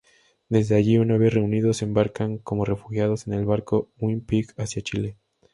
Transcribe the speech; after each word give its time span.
Desde 0.49 0.75
allí, 0.75 0.97
una 0.97 1.15
vez 1.15 1.31
reunidos, 1.31 1.83
embarcan 1.83 2.39
como 2.39 2.65
refugiados 2.65 3.27
en 3.27 3.33
el 3.33 3.45
barco 3.45 3.91
"Winnipeg" 3.99 4.47
hacia 4.57 4.81
Chile. 4.81 5.15